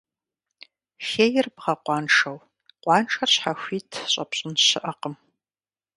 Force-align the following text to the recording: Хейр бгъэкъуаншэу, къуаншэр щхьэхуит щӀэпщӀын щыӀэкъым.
Хейр 1.07 1.47
бгъэкъуаншэу, 1.55 2.37
къуаншэр 2.81 3.29
щхьэхуит 3.33 3.91
щӀэпщӀын 4.11 4.53
щыӀэкъым. 4.67 5.15